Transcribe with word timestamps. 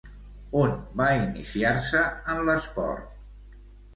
On 0.61 0.71
va 1.01 1.09
iniciar-se 1.17 2.01
en 2.35 2.41
l'esport? 2.47 3.61